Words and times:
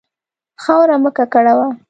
خاوره 0.63 0.95
مه 1.03 1.11
ککړوه. 1.17 1.67